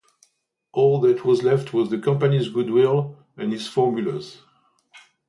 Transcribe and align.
All 0.71 0.99
that 1.01 1.23
was 1.23 1.43
left 1.43 1.73
was 1.75 1.91
the 1.91 1.99
company's 1.99 2.49
good 2.49 2.71
will 2.71 3.23
and 3.37 3.53
its 3.53 3.67
formulas. 3.67 4.41